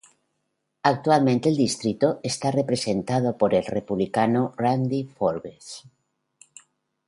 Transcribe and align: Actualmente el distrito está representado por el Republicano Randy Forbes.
Actualmente 0.81 1.47
el 1.49 1.55
distrito 1.57 2.21
está 2.23 2.49
representado 2.49 3.37
por 3.37 3.53
el 3.53 3.63
Republicano 3.63 4.51
Randy 4.57 5.03
Forbes. 5.03 5.83